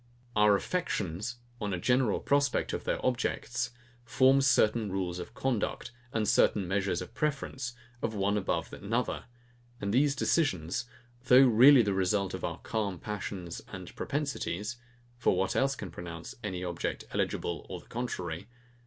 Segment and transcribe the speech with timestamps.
[0.35, 3.69] Our affections, on a general prospect of their objects,
[4.03, 9.25] form certain rules of conduct, and certain measures of preference of one above another:
[9.79, 10.85] and these decisions,
[11.25, 14.77] though really the result of our calm passions and propensities,
[15.19, 18.47] (for what else can pronounce any object eligible or the contrary?)